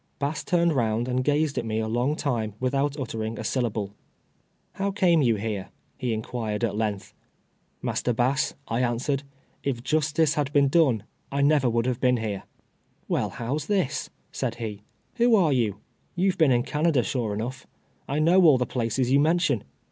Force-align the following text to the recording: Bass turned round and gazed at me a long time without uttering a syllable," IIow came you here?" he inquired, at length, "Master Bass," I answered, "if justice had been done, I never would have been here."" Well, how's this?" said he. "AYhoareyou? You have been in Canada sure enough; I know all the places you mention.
Bass 0.17 0.43
turned 0.43 0.73
round 0.73 1.07
and 1.07 1.23
gazed 1.23 1.59
at 1.59 1.63
me 1.65 1.77
a 1.77 1.87
long 1.87 2.15
time 2.15 2.55
without 2.59 2.99
uttering 2.99 3.37
a 3.37 3.43
syllable," 3.43 3.93
IIow 4.77 4.95
came 4.95 5.21
you 5.21 5.35
here?" 5.35 5.69
he 5.99 6.11
inquired, 6.11 6.63
at 6.63 6.75
length, 6.75 7.13
"Master 7.83 8.11
Bass," 8.11 8.55
I 8.67 8.81
answered, 8.81 9.21
"if 9.63 9.83
justice 9.83 10.33
had 10.33 10.51
been 10.53 10.69
done, 10.69 11.03
I 11.31 11.41
never 11.43 11.69
would 11.69 11.85
have 11.85 11.99
been 12.01 12.17
here."" 12.17 12.45
Well, 13.07 13.29
how's 13.29 13.67
this?" 13.67 14.09
said 14.31 14.55
he. 14.55 14.81
"AYhoareyou? 15.19 15.75
You 16.15 16.29
have 16.31 16.37
been 16.39 16.51
in 16.51 16.63
Canada 16.63 17.03
sure 17.03 17.35
enough; 17.35 17.67
I 18.07 18.17
know 18.17 18.41
all 18.43 18.57
the 18.57 18.65
places 18.65 19.11
you 19.11 19.19
mention. 19.19 19.63